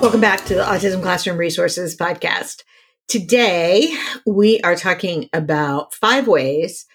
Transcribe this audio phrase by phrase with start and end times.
[0.00, 2.62] Welcome back to the Autism Classroom Resources Podcast.
[3.06, 3.94] Today,
[4.26, 6.86] we are talking about five ways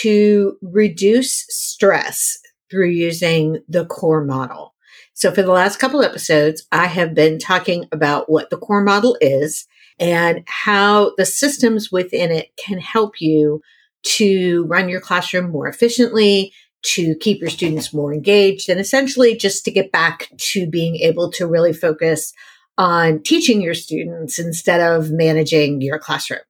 [0.00, 2.36] to reduce stress
[2.68, 4.74] through using the core model.
[5.14, 9.16] So for the last couple episodes, I have been talking about what the core model
[9.20, 9.68] is
[10.00, 13.60] and how the systems within it can help you
[14.02, 19.64] to run your classroom more efficiently, to keep your students more engaged, and essentially just
[19.64, 22.32] to get back to being able to really focus
[22.76, 26.40] on teaching your students instead of managing your classroom.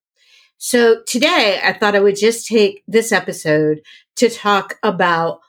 [0.59, 3.81] So today I thought I would just take this episode
[4.17, 5.41] to talk about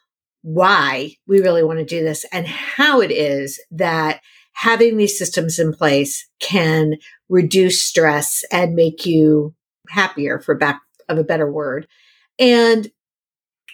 [0.41, 4.21] why we really want to do this and how it is that
[4.53, 6.93] having these systems in place can
[7.27, 9.53] reduce stress and make you
[9.89, 11.87] happier for back of a better word.
[12.37, 12.89] And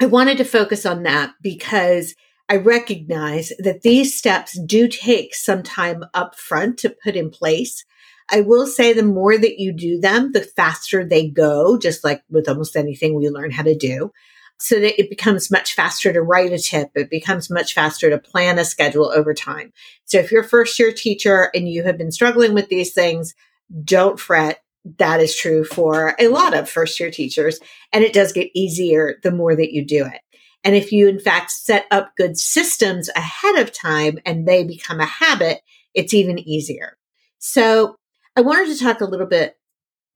[0.02, 2.16] I wanted to focus on that because
[2.50, 7.86] I recognize that these steps do take some time up front to put in place.
[8.30, 12.24] I will say the more that you do them, the faster they go, just like
[12.30, 14.12] with almost anything we learn how to do
[14.58, 16.90] so that it becomes much faster to write a tip.
[16.96, 19.74] It becomes much faster to plan a schedule over time.
[20.06, 23.36] So if you're a first year teacher and you have been struggling with these things,
[23.84, 24.62] don't fret.
[24.98, 27.60] That is true for a lot of first year teachers.
[27.92, 30.22] And it does get easier the more that you do it.
[30.64, 35.00] And if you in fact set up good systems ahead of time and they become
[35.00, 35.62] a habit,
[35.94, 36.98] it's even easier.
[37.40, 37.96] So
[38.36, 39.56] I wanted to talk a little bit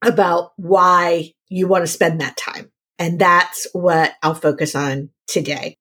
[0.04, 2.70] about why you want to spend that time.
[2.98, 5.78] And that's what I'll focus on today.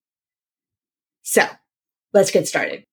[1.24, 1.46] So
[2.14, 2.84] let's get started.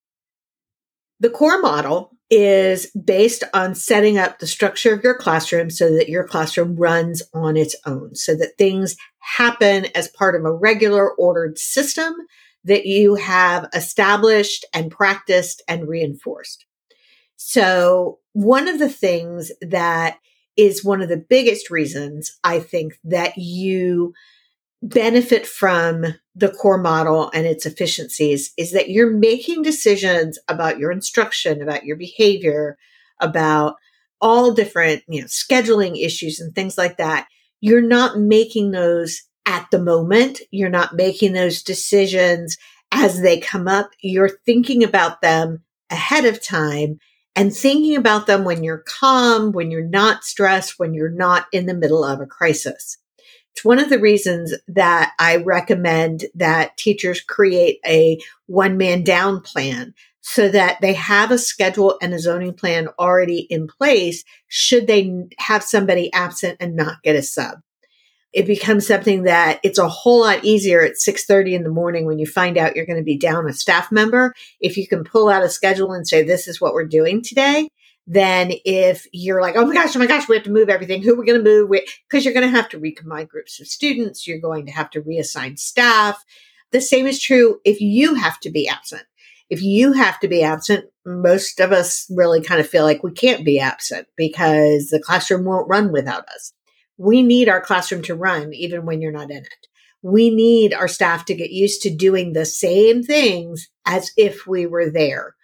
[1.21, 6.09] The core model is based on setting up the structure of your classroom so that
[6.09, 11.13] your classroom runs on its own, so that things happen as part of a regular
[11.15, 12.15] ordered system
[12.65, 16.67] that you have established and practiced and reinforced.
[17.37, 20.19] So one of the things that
[20.57, 24.15] is one of the biggest reasons I think that you
[24.83, 30.93] benefit from the core model and its efficiencies is that you're making decisions about your
[30.93, 32.77] instruction, about your behavior,
[33.21, 33.77] about
[34.21, 37.27] all different, you know, scheduling issues and things like that.
[37.61, 40.41] You're not making those at the moment.
[40.51, 42.59] You're not making those decisions
[42.93, 43.89] as they come up.
[44.03, 46.99] You're thinking about them ahead of time
[47.35, 51.65] and thinking about them when you're calm, when you're not stressed, when you're not in
[51.65, 52.99] the middle of a crisis.
[53.57, 59.41] It's one of the reasons that I recommend that teachers create a one man down
[59.41, 64.87] plan so that they have a schedule and a zoning plan already in place should
[64.87, 67.61] they have somebody absent and not get a sub.
[68.35, 72.19] It becomes something that it's a whole lot easier at 6.30 in the morning when
[72.19, 74.35] you find out you're going to be down a staff member.
[74.61, 77.71] If you can pull out a schedule and say this is what we're doing today
[78.07, 81.03] than if you're like oh my gosh oh my gosh we have to move everything.
[81.03, 81.71] Who are we going to move
[82.09, 84.27] because you're going to have to recombine groups of students.
[84.27, 86.25] You're going to have to reassign staff.
[86.73, 89.05] The same is true if you have to be absent.
[89.49, 93.13] If you have to be absent most of us really kind of feel like we
[93.13, 96.53] can't be absent because the classroom won't run without us.
[96.99, 99.69] We need our classroom to run even when you're not in it.
[100.03, 104.67] We need our staff to get used to doing the same things as if we
[104.67, 105.36] were there.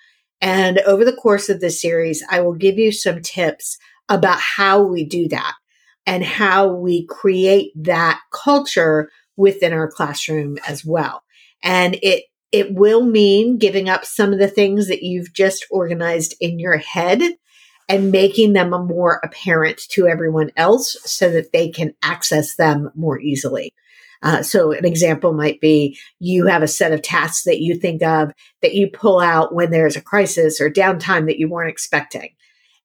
[0.43, 4.83] And over the course of this series, I will give you some tips about how
[4.83, 5.55] we do that
[6.05, 11.23] and how we create that culture within our classroom as well.
[11.63, 16.35] And it, it will mean giving up some of the things that you've just organized
[16.41, 17.23] in your head
[17.89, 23.21] and making them more apparent to everyone else so that they can access them more
[23.21, 23.73] easily.
[24.23, 28.03] Uh, so an example might be you have a set of tasks that you think
[28.03, 32.31] of that you pull out when there's a crisis or downtime that you weren't expecting.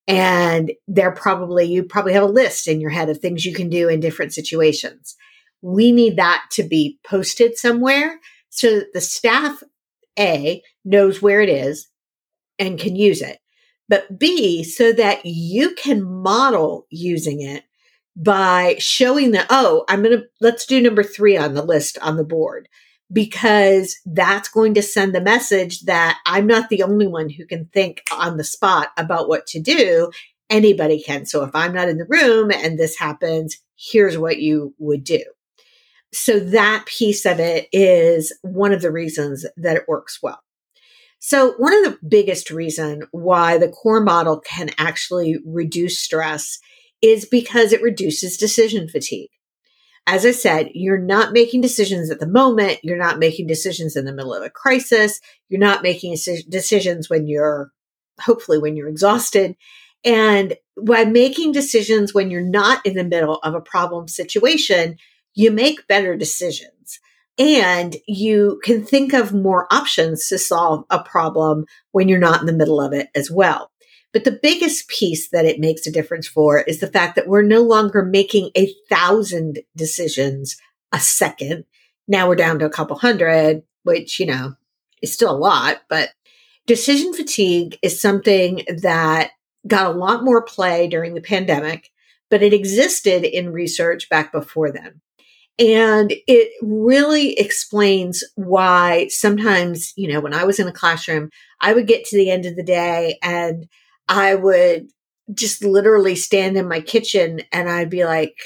[0.08, 3.70] And they're probably, you probably have a list in your head of things you can
[3.70, 5.16] do in different situations.
[5.62, 8.20] We need that to be posted somewhere
[8.50, 9.62] so that the staff
[10.18, 11.88] A knows where it is
[12.58, 13.40] and can use it
[13.90, 17.64] but B, so that you can model using it
[18.20, 22.18] by showing that, oh, I'm going to, let's do number three on the list on
[22.18, 22.68] the board.
[23.12, 27.66] because that's going to send the message that I'm not the only one who can
[27.66, 30.12] think on the spot about what to do.
[30.50, 31.26] Anybody can.
[31.26, 35.24] So if I'm not in the room and this happens, here's what you would do.
[36.14, 40.40] So that piece of it is one of the reasons that it works well.
[41.20, 46.60] So one of the biggest reason why the core model can actually reduce stress
[47.02, 49.30] is because it reduces decision fatigue.
[50.06, 52.80] As I said, you're not making decisions at the moment.
[52.82, 55.20] You're not making decisions in the middle of a crisis.
[55.50, 56.16] You're not making
[56.48, 57.72] decisions when you're,
[58.22, 59.58] hopefully, when you're exhausted.
[60.06, 64.96] And by making decisions when you're not in the middle of a problem situation,
[65.34, 67.00] you make better decisions
[67.38, 72.48] and you can think of more options to solve a problem when you're not in
[72.48, 73.72] the middle of it as well.
[74.14, 77.42] But the biggest piece that it makes a difference for is the fact that we're
[77.42, 80.58] no longer making a thousand decisions
[80.92, 81.66] a second.
[82.08, 84.54] Now we're down to a couple hundred, which, you know,
[85.02, 86.10] is still a lot, but
[86.66, 89.32] decision fatigue is something that
[89.68, 91.92] got a lot more play during the pandemic,
[92.30, 95.02] but it existed in research back before then.
[95.60, 101.74] And it really explains why sometimes, you know, when I was in a classroom, I
[101.74, 103.68] would get to the end of the day and
[104.08, 104.90] I would
[105.34, 108.38] just literally stand in my kitchen and I'd be like,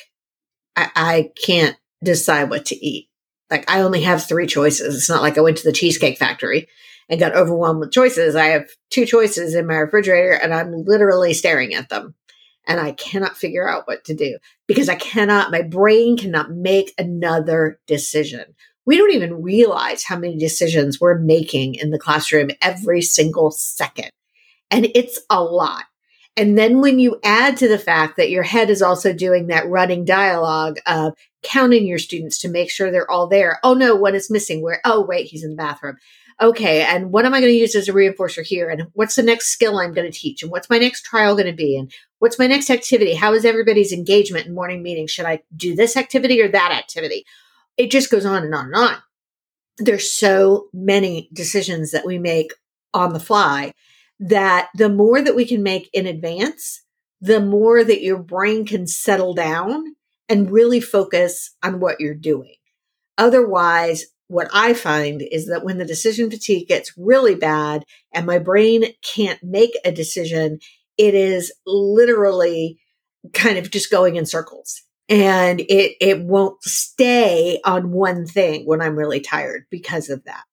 [0.76, 3.10] I, I can't decide what to eat.
[3.50, 4.96] Like I only have three choices.
[4.96, 6.68] It's not like I went to the cheesecake factory
[7.10, 8.36] and got overwhelmed with choices.
[8.36, 12.16] I have two choices in my refrigerator and I'm literally staring at them
[12.66, 14.38] and I cannot figure out what to do
[14.68, 18.56] because I cannot, my brain cannot make another decision.
[18.86, 24.10] We don't even realize how many decisions we're making in the classroom every single second.
[24.72, 25.84] And it's a lot.
[26.38, 29.68] And then when you add to the fact that your head is also doing that
[29.68, 31.14] running dialogue of
[31.44, 33.60] counting your students to make sure they're all there.
[33.64, 34.62] Oh no, one is missing.
[34.62, 34.80] Where?
[34.86, 35.98] Oh, wait, he's in the bathroom
[36.42, 38.70] okay, and what am I going to use as a reinforcer here?
[38.70, 40.42] And what's the next skill I'm going to teach?
[40.42, 41.78] And what's my next trial going to be?
[41.78, 43.14] And what's my next activity?
[43.14, 45.12] How is everybody's engagement in morning meetings?
[45.12, 47.26] Should I do this activity or that activity?
[47.78, 48.98] It just goes on and on and on.
[49.78, 52.54] There's so many decisions that we make
[52.94, 53.74] on the fly
[54.22, 56.84] that the more that we can make in advance,
[57.20, 59.84] the more that your brain can settle down
[60.30, 62.56] and really focus on what you're doing.
[63.18, 67.84] Otherwise, what I find is that when the decision fatigue gets really bad
[68.14, 70.60] and my brain can't make a decision,
[70.98, 72.80] it is literally
[73.34, 78.82] kind of just going in circles and it, it won't stay on one thing when
[78.82, 80.44] I'm really tired because of that.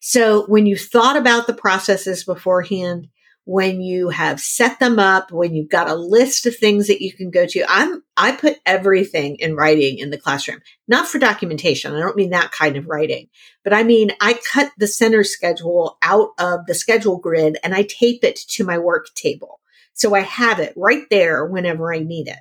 [0.00, 3.08] So when you thought about the processes beforehand,
[3.48, 7.10] when you have set them up, when you've got a list of things that you
[7.14, 7.64] can go to.
[7.66, 11.94] I'm, I put everything in writing in the classroom, not for documentation.
[11.94, 13.28] I don't mean that kind of writing,
[13.64, 17.84] but I mean, I cut the center schedule out of the schedule grid and I
[17.84, 19.60] tape it to my work table.
[19.94, 22.40] So I have it right there whenever I need it.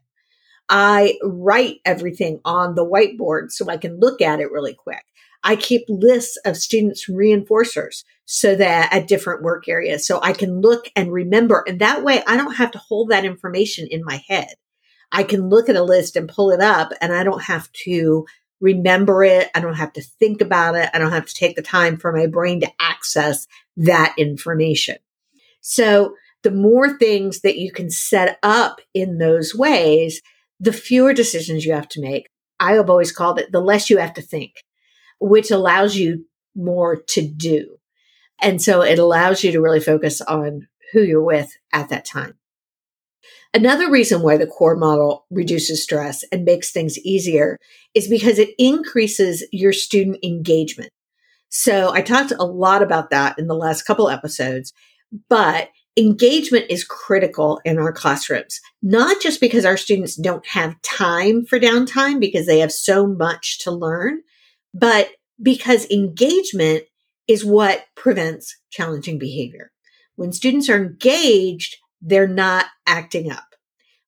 [0.68, 5.06] I write everything on the whiteboard so I can look at it really quick.
[5.44, 10.62] I keep lists of students reinforcers so that at different work areas so I can
[10.62, 11.64] look and remember.
[11.68, 14.54] And that way I don't have to hold that information in my head.
[15.12, 18.26] I can look at a list and pull it up and I don't have to
[18.60, 19.50] remember it.
[19.56, 20.90] I don't have to think about it.
[20.94, 23.48] I don't have to take the time for my brain to access
[23.78, 24.98] that information.
[25.62, 30.22] So the more things that you can set up in those ways,
[30.60, 32.28] the fewer decisions you have to make.
[32.60, 34.64] I have always called it the less you have to think
[35.20, 37.78] which allows you more to do.
[38.42, 42.36] And so it allows you to really focus on who you're with at that time.
[43.54, 47.58] Another reason why the core model reduces stress and makes things easier
[47.94, 50.92] is because it increases your student engagement.
[51.50, 54.74] So I talked a lot about that in the last couple episodes,
[55.30, 61.46] but engagement is critical in our classrooms, not just because our students don't have time
[61.46, 64.22] for downtime because they have so much to learn,
[64.80, 65.10] but
[65.42, 66.84] because engagement
[67.28, 69.72] is what prevents challenging behavior.
[70.16, 73.44] When students are engaged, they're not acting up.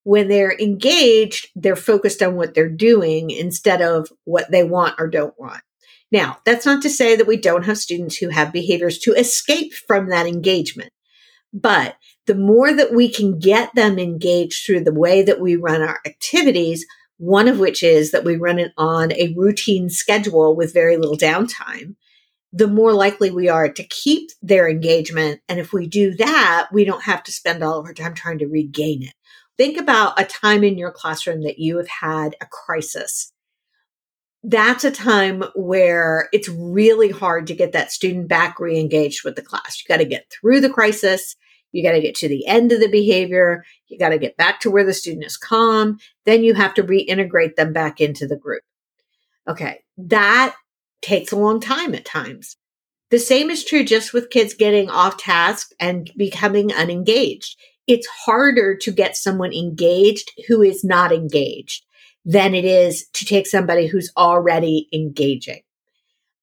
[0.04, 5.08] When they're engaged, they're focused on what they're doing instead of what they want or
[5.08, 5.62] don't want.
[6.12, 9.74] Now, that's not to say that we don't have students who have behaviors to escape
[9.74, 10.92] from that engagement.
[11.54, 15.82] But the more that we can get them engaged through the way that we run
[15.82, 16.86] our activities,
[17.20, 21.18] one of which is that we run it on a routine schedule with very little
[21.18, 21.96] downtime,
[22.52, 25.42] the more likely we are to keep their engagement.
[25.48, 28.40] And if we do that, we don't have to spend all of our time trying
[28.40, 29.14] to regain it.
[29.58, 33.34] Think about a time in your classroom that you have had a crisis.
[34.44, 39.42] that's a time where it's really hard to get that student back re-engaged with the
[39.42, 39.82] class.
[39.82, 41.36] You got to get through the crisis.
[41.72, 43.64] You got to get to the end of the behavior.
[43.88, 46.00] You got to get back to where the student is calm.
[46.26, 48.64] Then you have to reintegrate them back into the group.
[49.48, 49.80] Okay.
[49.98, 50.56] That
[51.02, 52.58] takes a long time at times.
[53.12, 57.58] The same is true just with kids getting off task and becoming unengaged.
[57.88, 61.86] It's harder to get someone engaged who is not engaged
[62.24, 65.62] than it is to take somebody who's already engaging.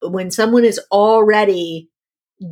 [0.03, 1.89] When someone is already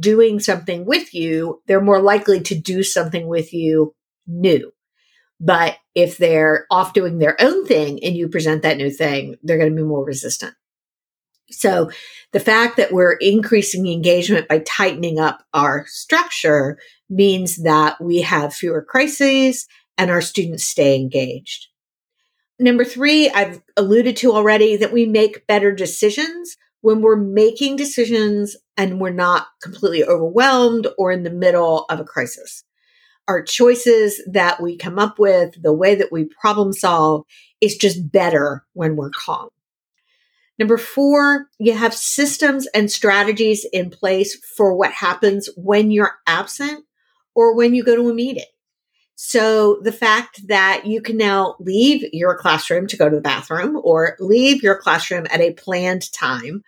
[0.01, 3.95] doing something with you, they're more likely to do something with you
[4.27, 4.73] new.
[5.41, 9.59] But if they're off doing their own thing and you present that new thing, they're
[9.59, 10.55] going to be more resistant.
[11.51, 11.91] So
[12.33, 16.79] the fact that we're increasing engagement by tightening up our structure
[17.11, 19.67] means that we have fewer crises
[19.99, 21.67] and our students stay engaged.
[22.59, 28.59] Number three, I've alluded to already that we make better decisions when we're making decisions
[28.77, 32.63] and we're not completely overwhelmed or in the middle of a crisis.
[33.27, 37.25] Our choices that we come up with, the way that we problem solve
[37.63, 39.49] is just better when we're calm.
[40.59, 46.85] Number four, you have systems and strategies in place for what happens when you're absent
[47.35, 48.45] or when you go to a meeting.
[49.15, 53.81] So the fact that you can now leave your classroom to go to the bathroom
[53.83, 56.63] or leave your classroom at a planned time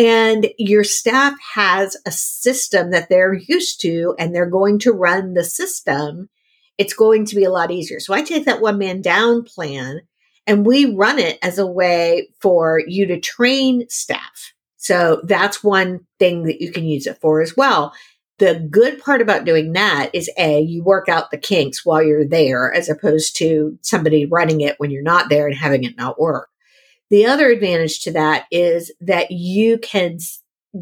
[0.00, 5.34] and your staff has a system that they're used to and they're going to run
[5.34, 6.30] the system,
[6.78, 8.00] it's going to be a lot easier.
[8.00, 10.00] So I take that one man down plan
[10.46, 14.54] and we run it as a way for you to train staff.
[14.78, 17.92] So that's one thing that you can use it for as well.
[18.38, 22.26] The good part about doing that is A, you work out the kinks while you're
[22.26, 26.18] there as opposed to somebody running it when you're not there and having it not
[26.18, 26.49] work.
[27.10, 30.18] The other advantage to that is that you can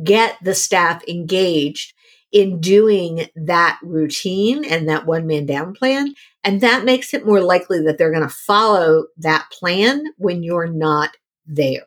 [0.05, 1.95] get the staff engaged
[2.31, 6.15] in doing that routine and that one man down plan.
[6.45, 10.69] And that makes it more likely that they're going to follow that plan when you're
[10.69, 11.17] not
[11.47, 11.87] there,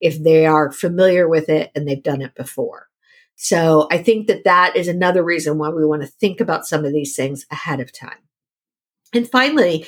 [0.00, 2.88] if they are familiar with it and they've done it before.
[3.36, 6.84] So I think that that is another reason why we want to think about some
[6.84, 8.18] of these things ahead of time.
[9.14, 9.86] And finally,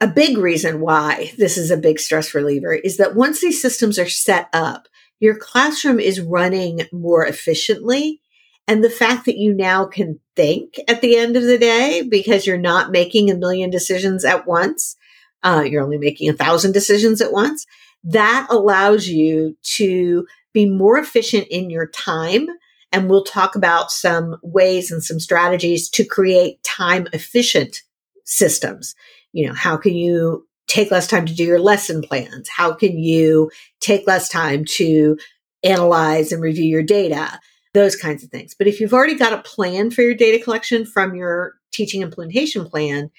[0.00, 3.98] a big reason why this is a big stress reliever is that once these systems
[3.98, 4.88] are set up,
[5.20, 8.20] your classroom is running more efficiently.
[8.66, 12.46] And the fact that you now can think at the end of the day because
[12.46, 14.96] you're not making a million decisions at once,
[15.42, 17.66] uh, you're only making a thousand decisions at once,
[18.02, 22.46] that allows you to be more efficient in your time
[22.94, 27.82] and we'll talk about some ways and some strategies to create time efficient
[28.24, 28.94] systems.
[29.34, 32.48] You know, how can you take less time to do your lesson plans?
[32.48, 33.50] How can you
[33.80, 35.18] take less time to
[35.62, 37.40] analyze and review your data?
[37.74, 38.54] Those kinds of things.
[38.56, 42.64] But if you've already got a plan for your data collection from your teaching implementation
[42.64, 43.10] plan,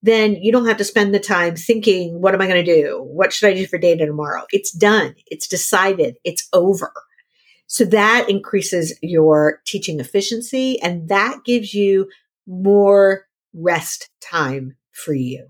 [0.00, 3.02] then you don't have to spend the time thinking, what am I going to do?
[3.02, 4.44] What should I do for data tomorrow?
[4.52, 5.16] It's done.
[5.26, 6.18] It's decided.
[6.22, 6.92] It's over.
[7.66, 12.08] So that increases your teaching efficiency and that gives you
[12.46, 15.48] more rest time for you.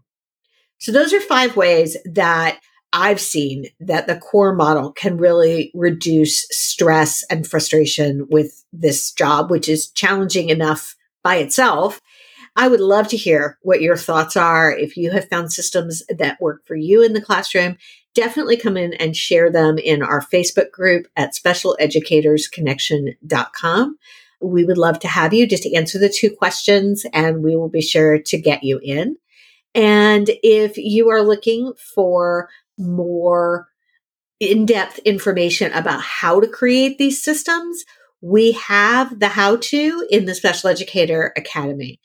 [0.78, 2.60] So those are five ways that
[2.92, 9.50] I've seen that the core model can really reduce stress and frustration with this job,
[9.50, 12.00] which is challenging enough by itself.
[12.54, 14.70] I would love to hear what your thoughts are.
[14.70, 17.76] If you have found systems that work for you in the classroom,
[18.14, 23.98] definitely come in and share them in our Facebook group at specialeducatorsconnection.com.
[24.40, 27.82] We would love to have you just answer the two questions and we will be
[27.82, 29.16] sure to get you in.
[29.74, 33.68] And if you are looking for more
[34.40, 37.84] in-depth information about how to create these systems,
[38.20, 42.00] we have the how to in the Special Educator Academy.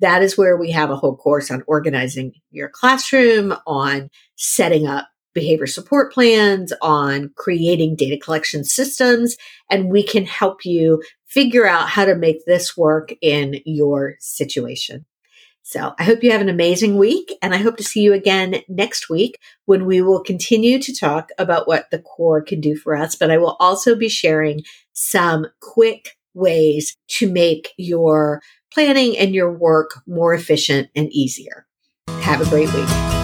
[0.00, 5.08] That is where we have a whole course on organizing your classroom, on setting up
[5.34, 9.36] behavior support plans, on creating data collection systems,
[9.70, 15.04] and we can help you figure out how to make this work in your situation.
[15.66, 18.56] So I hope you have an amazing week and I hope to see you again
[18.68, 22.94] next week when we will continue to talk about what the core can do for
[22.94, 23.16] us.
[23.16, 24.60] But I will also be sharing
[24.92, 28.42] some quick ways to make your
[28.74, 31.66] planning and your work more efficient and easier.
[32.08, 33.23] Have a great week.